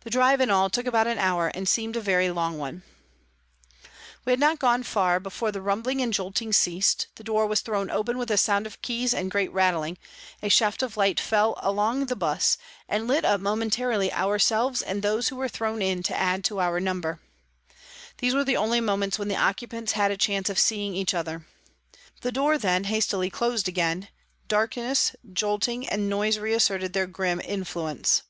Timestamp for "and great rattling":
9.12-9.98